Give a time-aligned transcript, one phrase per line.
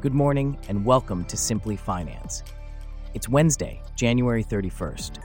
[0.00, 2.42] Good morning and welcome to Simply Finance.
[3.12, 5.18] It's Wednesday, January 31st.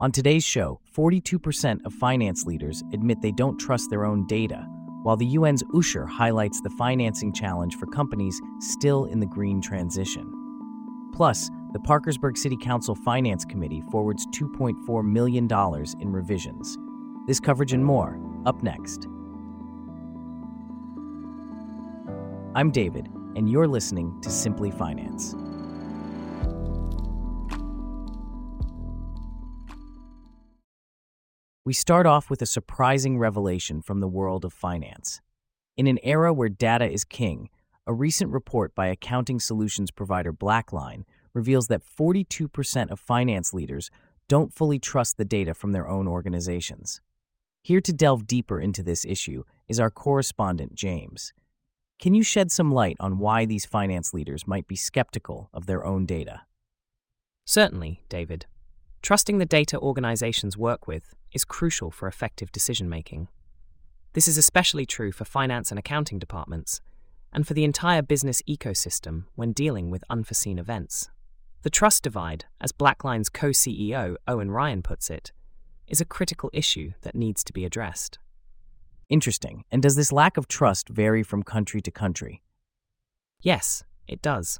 [0.00, 4.66] On today's show, 42% of finance leaders admit they don't trust their own data,
[5.02, 10.32] while the UN's Usher highlights the financing challenge for companies still in the green transition.
[11.14, 15.46] Plus, the Parkersburg City Council Finance Committee forwards $2.4 million
[16.00, 16.78] in revisions.
[17.26, 19.08] This coverage and more, up next.
[22.54, 25.34] I'm David, and you're listening to Simply Finance.
[31.64, 35.22] We start off with a surprising revelation from the world of finance.
[35.78, 37.48] In an era where data is king,
[37.86, 43.90] a recent report by accounting solutions provider Blackline reveals that 42% of finance leaders
[44.28, 47.00] don't fully trust the data from their own organizations.
[47.62, 51.32] Here to delve deeper into this issue is our correspondent, James.
[52.02, 55.84] Can you shed some light on why these finance leaders might be skeptical of their
[55.84, 56.40] own data?
[57.44, 58.46] Certainly, David.
[59.02, 63.28] Trusting the data organizations work with is crucial for effective decision making.
[64.14, 66.80] This is especially true for finance and accounting departments,
[67.32, 71.08] and for the entire business ecosystem when dealing with unforeseen events.
[71.62, 75.30] The trust divide, as Blackline's co CEO Owen Ryan puts it,
[75.86, 78.18] is a critical issue that needs to be addressed.
[79.12, 79.64] Interesting.
[79.70, 82.40] And does this lack of trust vary from country to country?
[83.42, 84.58] Yes, it does.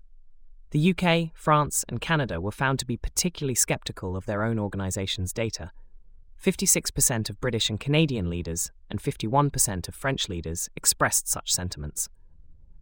[0.73, 5.33] The UK, France, and Canada were found to be particularly skeptical of their own organisation's
[5.33, 5.71] data.
[6.39, 12.11] 56% of British and Canadian leaders and 51% of French leaders expressed such sentiments.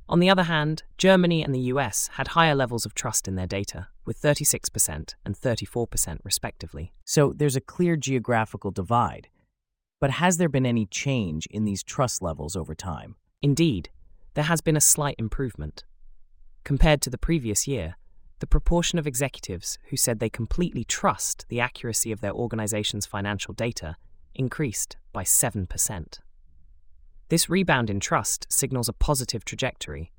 [0.08, 3.46] On the other hand, Germany and the US had higher levels of trust in their
[3.46, 6.92] data, with 36% and 34% respectively.
[7.04, 9.28] So there's a clear geographical divide.
[10.00, 13.16] But has there been any change in these trust levels over time?
[13.42, 13.90] Indeed,
[14.34, 15.84] there has been a slight improvement.
[16.64, 17.96] Compared to the previous year,
[18.38, 23.52] the proportion of executives who said they completely trust the accuracy of their organization's financial
[23.52, 23.96] data
[24.34, 26.18] increased by 7%.
[27.28, 30.12] This rebound in trust signals a positive trajectory,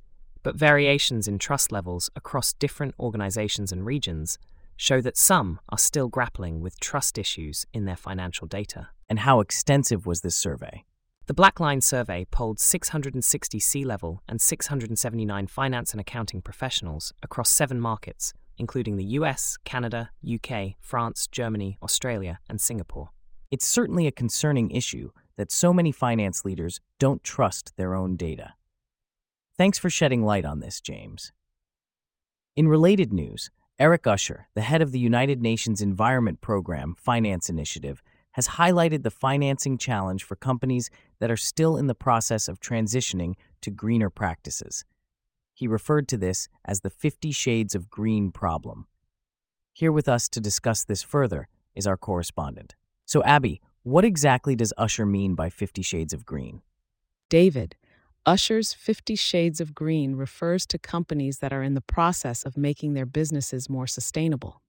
[0.44, 4.38] but variations in trust levels across different organizations and regions
[4.78, 8.90] show that some are still grappling with trust issues in their financial data.
[9.12, 10.86] And how extensive was this survey?
[11.26, 17.78] The Blackline survey polled 660 C level and 679 finance and accounting professionals across seven
[17.82, 23.10] markets, including the US, Canada, UK, France, Germany, Australia, and Singapore.
[23.52, 28.54] It's certainly a concerning issue that so many finance leaders don't trust their own data.
[29.58, 31.34] Thanks for shedding light on this, James.
[32.56, 38.02] In related news, Eric Usher, the head of the United Nations Environment Program Finance Initiative,
[38.34, 43.36] has highlighted the financing challenge for companies that are still in the process of transitioning
[43.62, 44.86] to greener practices.
[45.54, 48.88] He referred to this as the 50 Shades of Green problem.
[49.74, 52.76] Here with us to discuss this further is our correspondent.
[53.06, 56.62] So, Abby, what exactly does Usher mean by 50 Shades of Green?
[57.30, 57.76] David,
[58.26, 62.94] Usher's 50 Shades of Green refers to companies that are in the process of making
[62.94, 64.61] their businesses more sustainable.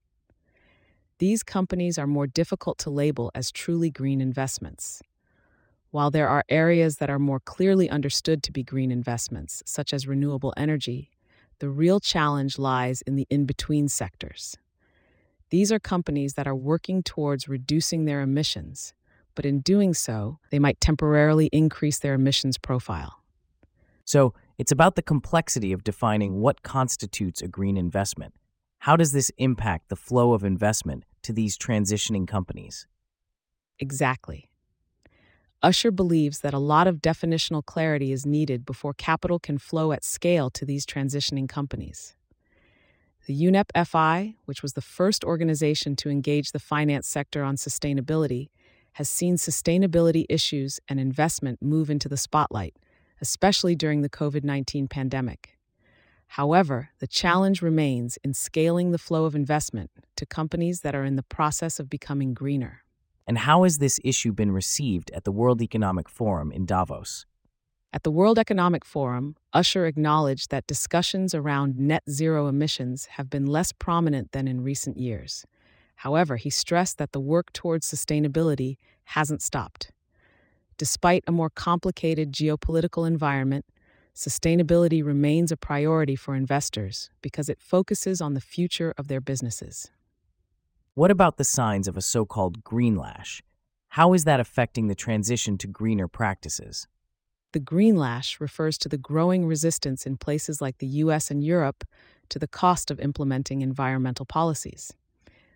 [1.22, 5.00] These companies are more difficult to label as truly green investments.
[5.92, 10.08] While there are areas that are more clearly understood to be green investments, such as
[10.08, 11.12] renewable energy,
[11.60, 14.56] the real challenge lies in the in between sectors.
[15.50, 18.92] These are companies that are working towards reducing their emissions,
[19.36, 23.22] but in doing so, they might temporarily increase their emissions profile.
[24.04, 28.34] So, it's about the complexity of defining what constitutes a green investment.
[28.82, 32.88] How does this impact the flow of investment to these transitioning companies?
[33.78, 34.50] Exactly.
[35.62, 40.02] Usher believes that a lot of definitional clarity is needed before capital can flow at
[40.02, 42.16] scale to these transitioning companies.
[43.28, 48.48] The UNEP FI, which was the first organization to engage the finance sector on sustainability,
[48.94, 52.74] has seen sustainability issues and investment move into the spotlight
[53.22, 55.51] especially during the COVID 19 pandemic.
[56.36, 61.16] However, the challenge remains in scaling the flow of investment to companies that are in
[61.16, 62.84] the process of becoming greener.
[63.26, 67.26] And how has this issue been received at the World Economic Forum in Davos?
[67.92, 73.44] At the World Economic Forum, Usher acknowledged that discussions around net zero emissions have been
[73.44, 75.44] less prominent than in recent years.
[75.96, 79.92] However, he stressed that the work towards sustainability hasn't stopped.
[80.78, 83.66] Despite a more complicated geopolitical environment,
[84.14, 89.90] sustainability remains a priority for investors because it focuses on the future of their businesses.
[90.94, 93.42] What about the signs of a so called greenlash?
[93.88, 96.86] How is that affecting the transition to greener practices?
[97.52, 101.84] The greenlash refers to the growing resistance in places like the US and Europe
[102.30, 104.92] to the cost of implementing environmental policies.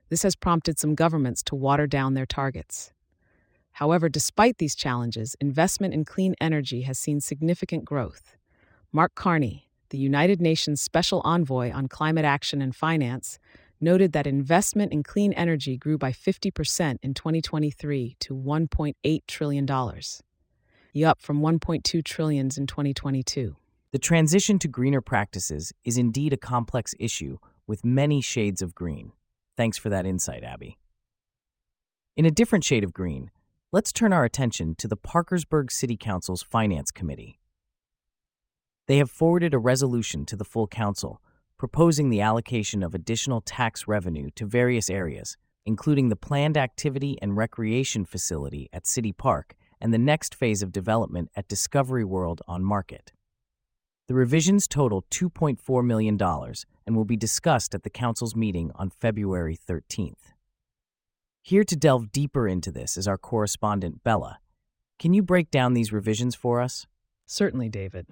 [0.08, 2.92] This has prompted some governments to water down their targets.
[3.72, 8.36] However, despite these challenges, investment in clean energy has seen significant growth.
[8.96, 13.38] Mark Carney, the United Nations Special Envoy on Climate Action and Finance,
[13.78, 21.20] noted that investment in clean energy grew by 50% in 2023 to $1.8 trillion, up
[21.20, 23.54] from $1.2 trillion in 2022.
[23.92, 29.12] The transition to greener practices is indeed a complex issue with many shades of green.
[29.58, 30.78] Thanks for that insight, Abby.
[32.16, 33.30] In a different shade of green,
[33.72, 37.38] let's turn our attention to the Parkersburg City Council's Finance Committee.
[38.86, 41.20] They have forwarded a resolution to the full council
[41.58, 47.36] proposing the allocation of additional tax revenue to various areas, including the planned activity and
[47.36, 52.62] recreation facility at City Park and the next phase of development at Discovery World on
[52.62, 53.12] Market.
[54.08, 56.20] The revisions total $2.4 million
[56.86, 60.32] and will be discussed at the Council's meeting on February 13th.
[61.42, 64.38] Here to delve deeper into this is our correspondent, Bella.
[64.98, 66.86] Can you break down these revisions for us?
[67.26, 68.06] Certainly, David.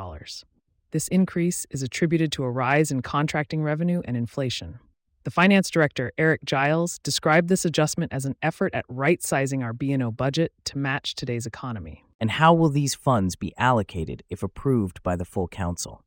[0.93, 4.79] This increase is attributed to a rise in contracting revenue and inflation.
[5.25, 10.11] The finance director, Eric Jiles, described this adjustment as an effort at right-sizing our B&O
[10.11, 12.07] budget to match today's economy.
[12.19, 16.03] And how will these funds be allocated if approved by the full council?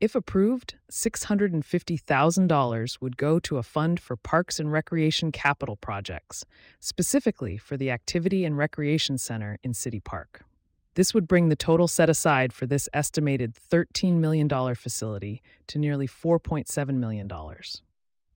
[0.00, 6.46] If approved, $650,000 would go to a fund for parks and recreation capital projects,
[6.78, 10.42] specifically for the Activity and Recreation Center in City Park.
[10.94, 16.08] This would bring the total set aside for this estimated $13 million facility to nearly
[16.08, 17.28] $4.7 million.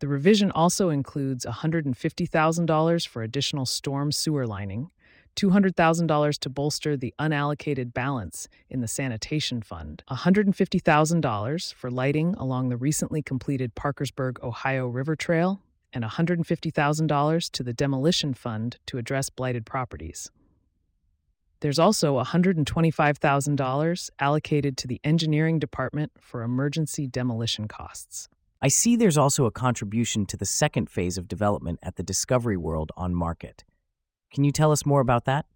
[0.01, 4.91] The revision also includes $150,000 for additional storm sewer lining,
[5.35, 12.77] $200,000 to bolster the unallocated balance in the sanitation fund, $150,000 for lighting along the
[12.77, 15.61] recently completed Parkersburg, Ohio River Trail,
[15.93, 20.31] and $150,000 to the demolition fund to address blighted properties.
[21.61, 28.29] There's also $125,000 allocated to the engineering department for emergency demolition costs.
[28.61, 32.57] I see there's also a contribution to the second phase of development at the Discovery
[32.57, 33.65] World on Market.
[34.35, 35.47] Can you tell us more about that?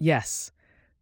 [0.00, 0.50] Yes.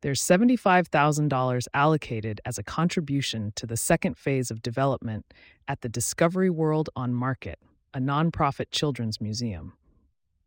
[0.01, 5.33] There's $75,000 allocated as a contribution to the second phase of development
[5.69, 7.61] at the Discovery World on Market,
[7.95, 9.75] a nonprofit children's museum.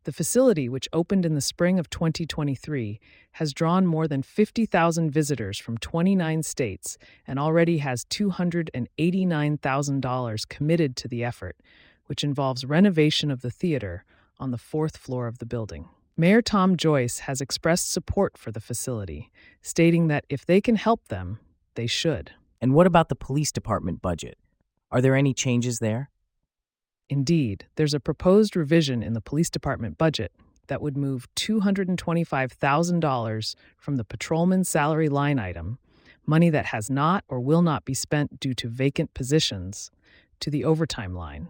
[0.04, 3.00] The facility, which opened in the spring of 2023,
[3.32, 11.08] has drawn more than 50,000 visitors from 29 states and already has $289,000 committed to
[11.08, 11.56] the effort,
[12.06, 14.04] which involves renovation of the theater,
[14.40, 15.88] on the fourth floor of the building.
[16.16, 19.30] Mayor Tom Joyce has expressed support for the facility,
[19.62, 21.38] stating that if they can help them,
[21.76, 22.32] they should.
[22.60, 24.36] And what about the police department budget?
[24.90, 26.10] Are there any changes there?
[27.08, 30.32] Indeed, there's a proposed revision in the police department budget
[30.66, 35.78] that would move $225,000 from the patrolman salary line item,
[36.26, 39.90] money that has not or will not be spent due to vacant positions,
[40.38, 41.48] to the overtime line.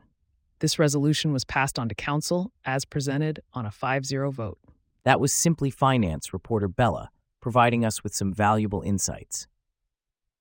[0.61, 4.59] This resolution was passed on to Council as presented on a 5 0 vote.
[5.05, 9.47] That was Simply Finance reporter Bella providing us with some valuable insights.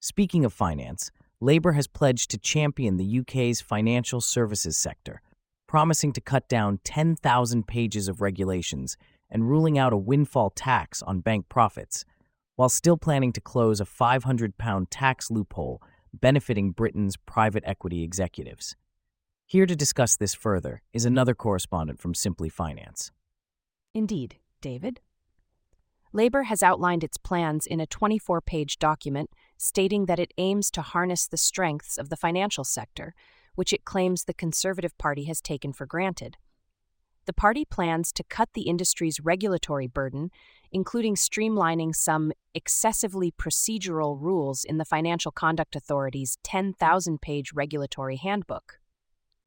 [0.02, 1.12] Speaking of finance,
[1.42, 5.22] Labour has pledged to champion the UK's financial services sector,
[5.68, 8.98] promising to cut down 10,000 pages of regulations
[9.30, 12.04] and ruling out a windfall tax on bank profits,
[12.56, 15.82] while still planning to close a £500 tax loophole
[16.14, 18.76] benefiting Britain's private equity executives.
[19.50, 23.12] Here to discuss this further is another correspondent from Simply Finance.
[23.96, 25.00] Indeed, David.
[26.13, 30.84] Labour has outlined its plans in a 24 page document stating that it aims to
[30.84, 33.15] harness the strengths of the financial sector,
[33.56, 36.38] which it claims the Conservative Party has taken for granted.
[37.25, 40.29] The party plans to cut the industry's regulatory burden,
[40.72, 48.79] including streamlining some excessively procedural rules in the Financial Conduct Authority's 10,000 page regulatory handbook.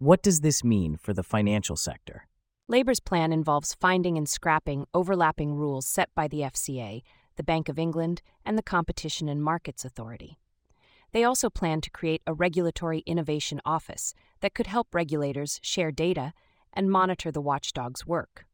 [0.02, 2.26] What does this mean for the financial sector?
[2.66, 7.02] Labour's plan involves finding and scrapping overlapping rules set by the FCA,
[7.36, 10.40] the Bank of England, and the Competition and Markets Authority.
[11.12, 16.32] They also plan to create a regulatory innovation office that could help regulators share data
[16.72, 18.46] and monitor the watchdog's work.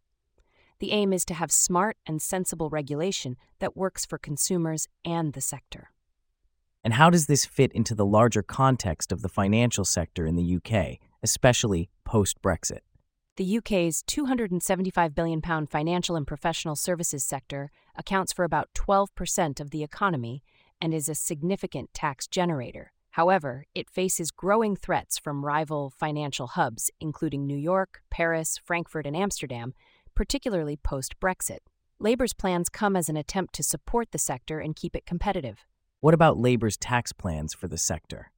[0.81, 5.40] The aim is to have smart and sensible regulation that works for consumers and the
[5.40, 5.93] sector.
[6.85, 10.57] And how does this fit into the larger context of the financial sector in the
[10.57, 12.81] UK, especially post Brexit?
[13.37, 19.85] The UK's £275 billion financial and professional services sector accounts for about 12% of the
[19.85, 20.43] economy
[20.81, 22.93] and is a significant tax generator.
[23.13, 29.17] However, it faces growing threats from rival financial hubs, including New York, Paris, Frankfurt, and
[29.17, 29.75] Amsterdam,
[30.15, 31.59] particularly post Brexit.
[32.01, 35.65] Labour's plans come as an attempt to support the sector and keep it competitive.
[36.01, 38.31] What about Labour's tax plans for the sector?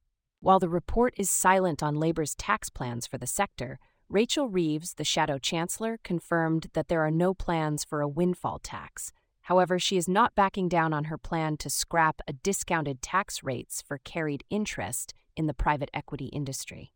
[0.43, 3.77] While the report is silent on Labour's tax plans for the sector,
[4.09, 9.13] Rachel Reeves, the shadow chancellor, confirmed that there are no plans for a windfall tax.
[9.41, 13.83] However, she is not backing down on her plan to scrap a discounted tax rates
[13.83, 16.91] for carried interest in the private equity industry.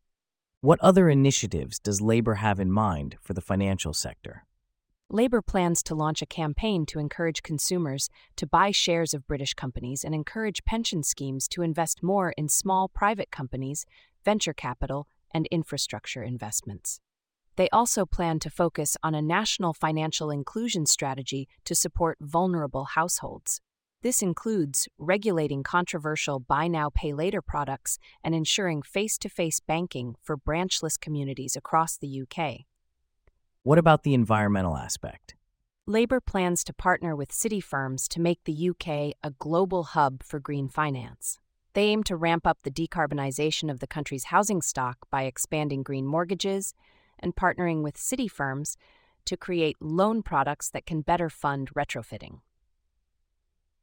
[0.61, 4.47] What other initiatives does Labour have in mind for the financial sector?
[5.15, 10.03] Labour plans to launch a campaign to encourage consumers to buy shares of British companies
[10.03, 13.85] and encourage pension schemes to invest more in small private companies,
[14.25, 16.99] venture capital, and infrastructure investments.
[17.55, 23.61] They also plan to focus on a national financial inclusion strategy to support vulnerable households.
[24.01, 30.15] This includes regulating controversial buy now, pay later products and ensuring face to face banking
[30.21, 32.65] for branchless communities across the UK.
[33.65, 35.33] What about the environmental aspect?
[35.87, 40.39] Labour plans to partner with city firms to make the UK a global hub for
[40.39, 41.39] green finance.
[41.73, 46.05] They aim to ramp up the decarbonisation of the country's housing stock by expanding green
[46.05, 46.75] mortgages,
[47.17, 48.77] and partnering with city firms
[49.25, 52.41] to create loan products that can better fund retrofitting.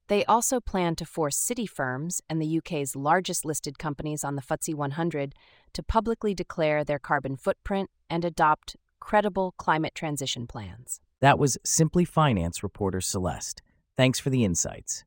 [0.06, 4.42] They also plan to force city firms and the UK's largest listed companies on the
[4.42, 5.34] FTSE 100
[5.72, 11.00] to publicly declare their carbon footprint and adopt credible climate transition plans.
[11.20, 13.60] That was Simply Finance reporter Celeste.
[13.96, 15.04] Thanks for the insights.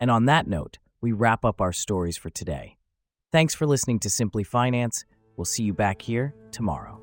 [0.00, 2.78] And on that note, we wrap up our stories for today.
[3.30, 5.04] Thanks for listening to Simply Finance.
[5.36, 6.99] We'll see you back here tomorrow.